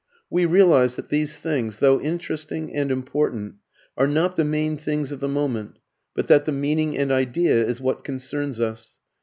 [0.31, 3.57] We realize that these things, though interesting and important,
[3.95, 5.77] are not the main things of the moment,
[6.15, 8.95] but that the meaning and idea is what concerns us.